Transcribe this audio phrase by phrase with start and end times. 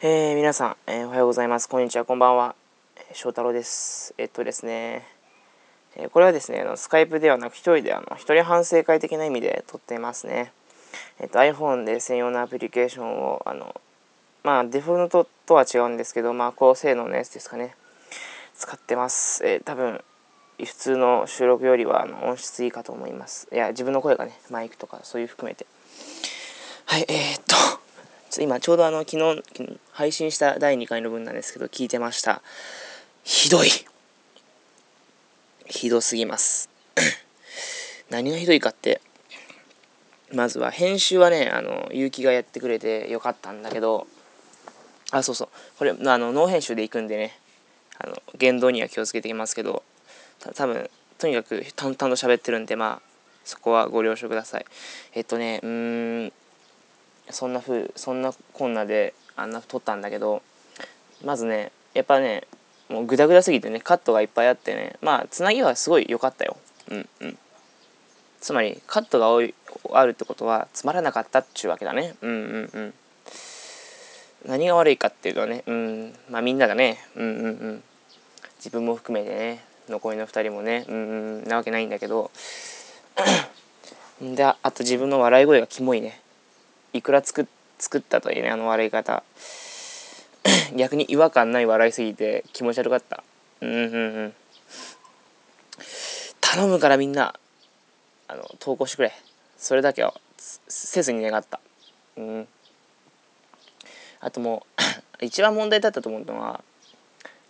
[0.00, 1.68] えー、皆さん、えー、おはようございます。
[1.68, 2.54] こんにちは、こんばんは。
[3.14, 4.14] 翔太郎です。
[4.16, 5.04] えっとですね、
[5.96, 10.52] えー、これはですね、あのスカイプではなく、一人で、あの、一人反省会的な意味で撮ってますね。
[11.18, 13.74] えっと、iPhone で専用のアプリケーションを、あの、
[14.44, 17.74] まあ、デフォルトとは違うんですけど、まあ、高性能のやつですかね。
[18.54, 19.44] 使ってます。
[19.44, 20.04] えー、多分、
[20.64, 23.48] 普通の収録よりはあの音質いいかと思います。
[23.52, 25.66] いや、自分の声がね、マイクとかそういう含めて。
[26.86, 27.47] はい、えー、っと、
[28.40, 29.42] 今ちょうどあの、昨日、
[29.90, 32.42] 配信した第2回の分なんですけど、聞いてました。
[33.24, 33.70] ひどい。
[35.66, 36.68] ひどすぎます。
[38.10, 39.00] 何がひどいかって、
[40.32, 44.06] まずは編集はね、あの、結城がやってくれてよかったんだけど、
[45.10, 45.48] あ、そうそう。
[45.78, 47.38] これ、あの、ノー編集でいくんでね、
[47.98, 49.82] あの、言動には気をつけていきますけど、
[50.54, 53.08] 多分とにかく淡々と喋ってるんで、まあ、
[53.44, 54.66] そこはご了承ください。
[55.14, 56.32] えっとね、うーん、
[57.30, 60.42] そんなふう、そんなこんなで、あんな撮ったんだけど、
[61.24, 62.44] まずね、やっぱね、
[62.88, 66.56] もうグダグダすぎてね、カットがいっぱいあってね、まあ、つなぎはすごい良かったよ。
[66.90, 67.38] うんうん。
[68.40, 69.54] つまり、カットが多い、
[69.92, 72.14] あるってことは、つまらなかったっちゅうわけだね。
[72.22, 72.94] うんうんうん。
[74.46, 77.82] 何が悪いかっていうとね、うん、まあみんながね、うんうんうん。
[78.58, 82.30] 自分も含めてね、残りの2人もね、うん、なわけないんだけど、
[84.22, 86.20] で、あと自分の笑い声がキモいね。
[86.92, 87.46] いくら作
[87.78, 89.22] 作ったといいね、あの笑い方。
[90.76, 93.22] 逆に違和感ない笑いすぎて気持ち悪かった。
[93.60, 94.34] うんうんうん。
[96.40, 97.38] 頼むからみんな、
[98.26, 99.12] あの、投稿してくれ。
[99.56, 101.60] それだけはせずに願った。
[102.16, 102.48] うん。
[104.20, 104.66] あとも
[105.20, 106.62] う 一番問題だったと思うのは、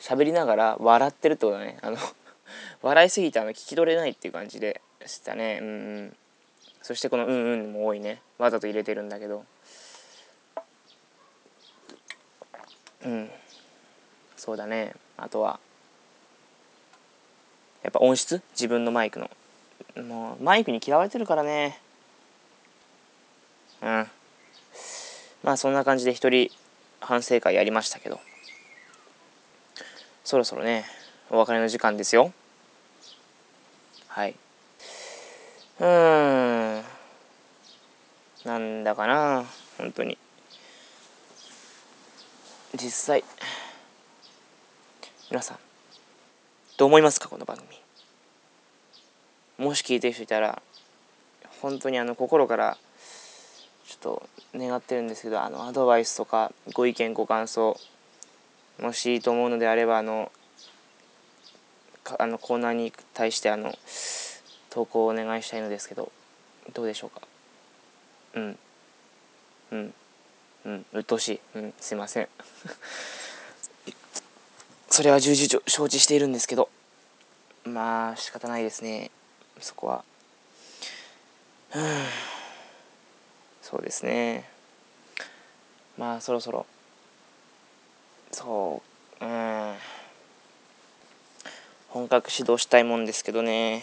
[0.00, 1.78] 喋りながら笑ってるってことだね。
[1.82, 1.98] あの
[2.82, 5.58] 笑いすぎてあの聞き取れないっていう感じでしたね。
[5.60, 5.70] うんう
[6.02, 6.16] ん。
[6.82, 8.22] そしてこの「うんうん」も多いね。
[8.38, 9.44] わざと入れてるんだけど。
[13.04, 13.30] うん。
[14.36, 14.94] そうだね。
[15.16, 15.58] あとは、
[17.82, 18.42] やっぱ音質？
[18.52, 19.30] 自分のマイクの。
[20.02, 21.80] もうマイクに嫌われてるからね。
[23.82, 24.06] うん。
[25.42, 26.50] まあそんな感じで一人
[27.00, 28.20] 反省会やりましたけど。
[30.24, 30.84] そろそろね、
[31.30, 32.32] お別れの時間ですよ。
[34.08, 34.34] はい。
[35.78, 36.75] うん。
[38.46, 39.44] なんだかな、
[39.76, 40.16] 本当に。
[42.74, 43.24] 実際、
[45.32, 45.58] 皆さん、
[46.76, 47.66] どう思いますか、この番組。
[49.58, 50.62] もし聞いてる人いたら、
[51.60, 52.78] 本当にあの心から
[53.88, 57.76] ちょっと願ってるんですけど、あのアドバイスとかご意見ご感想
[58.80, 60.30] もしいいと思うのであればあの
[62.20, 63.76] あのコーナーに対してあの
[64.70, 66.12] 投稿をお願いしたいのですけど
[66.72, 67.26] どうでしょうか？
[68.36, 68.58] うん。
[69.72, 69.94] うん。
[70.66, 70.86] うん。
[70.92, 71.40] 鬱陶しい。
[71.54, 71.74] うん。
[71.80, 72.28] すいません。
[74.88, 76.68] それは重々承知しているんですけど。
[77.64, 79.10] まあ仕方ないですね。
[79.60, 80.04] そこは。
[81.74, 82.06] うん。
[83.62, 84.48] そうですね。
[85.96, 86.66] まあそろそろ。
[88.32, 88.82] そ
[89.20, 89.24] う。
[89.24, 89.76] うん。
[91.88, 93.82] 本格指導したいもんですけどね。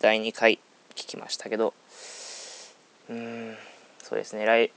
[0.00, 0.58] 第2回
[0.94, 1.74] 聞きましたけど。
[3.10, 3.56] うん。
[4.02, 4.70] そうですね来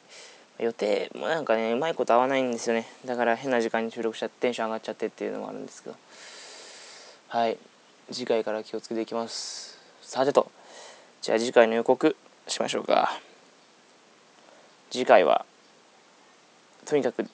[0.60, 2.86] 予定もなんかねうまいこと合わないんですよね。
[3.06, 5.96] だから変な時間に収録しちゃってテンション上がっちゃってっていうのもあるんですけど。
[7.30, 7.58] はい。
[8.12, 9.80] 次回から気をつけていきます。
[10.02, 10.52] さてと。
[11.22, 12.16] じゃあ次回の予告
[12.48, 13.20] しましょうか。
[14.90, 15.46] 次回は
[16.86, 17.30] とにかく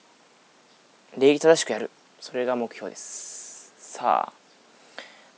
[1.16, 1.90] 礼儀正しくやる。
[2.20, 3.72] それが目標です。
[3.78, 4.32] さあ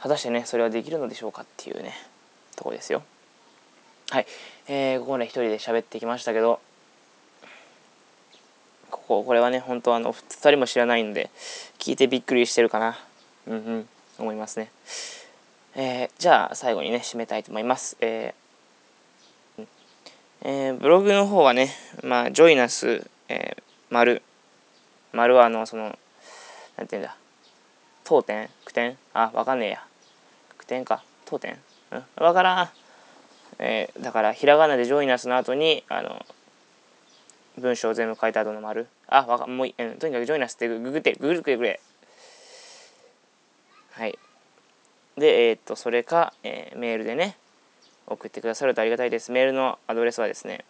[0.00, 1.94] 果たしてねそれはできるのでしょうかっていうね
[2.56, 3.02] とこですよ。
[4.10, 4.26] はい。
[4.68, 6.60] えー、ここね一人で喋ってきましたけど
[8.90, 11.30] こここれはね本当あの2人も知らないんで
[11.78, 12.98] 聞いてびっくりしてるかな。
[13.46, 13.88] うんうん。
[14.18, 14.70] 思いますね。
[15.74, 17.96] えー、じゃあ最後にね締めたいと思います。
[18.00, 19.66] えー、
[20.42, 21.70] えー、ブログの方はね
[22.02, 24.22] まあジョイナス、えー、丸。
[25.12, 25.98] 丸はあのその
[26.76, 27.16] なんていうんだ。
[28.04, 28.48] 当店？
[28.64, 28.96] 句点？
[29.12, 29.84] あわかんねえや。
[30.56, 31.02] 句点か。
[31.26, 31.58] 当店？
[31.92, 32.04] うん。
[32.24, 32.70] わからん。
[33.58, 36.24] えー、だからひらがなでジョイナスの後にあの
[37.58, 38.86] 文章を全部書いた後の丸。
[39.08, 41.80] あわかもうい、うん、とにかくジョイナスってググってググってくれ。
[43.92, 44.18] はい。
[45.16, 47.36] でえー、っとそれか、えー、メールでね
[48.06, 49.32] 送ってくださるとありがたいです。
[49.32, 50.64] メールのアドレスはですね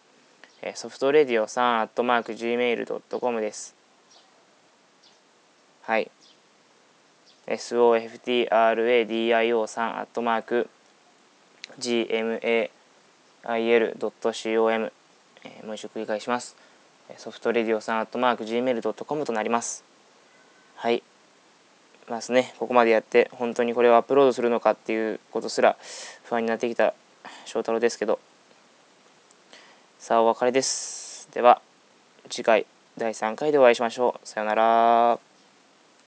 [0.75, 3.75] ソフトレディオさんアットマーク Gmail.com です。
[5.83, 6.11] はい。
[7.57, 10.69] Softradio さんアットマーク
[11.79, 16.55] gmail.com、えー、もう一度繰り返します。
[17.17, 19.83] ソフトレディオさんアットマーク Gmail.com となります。
[20.75, 21.01] はい。
[22.07, 22.53] ますね。
[22.59, 25.77] ここまでやって本当にこれをアップロードするのかっていうことすら
[26.23, 26.93] 不安になってきた
[27.45, 28.19] 翔太郎ですけど。
[29.99, 31.29] さあお別れです。
[31.33, 31.61] では
[32.29, 32.65] 次回
[32.97, 34.27] 第3回でお会いしましょう。
[34.27, 35.28] さようなら。